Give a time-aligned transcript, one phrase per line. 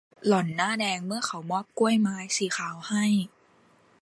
[0.27, 3.05] หล่อนหน้าแดงเมื่อเขามอบกล้วยไม้สีขาวให้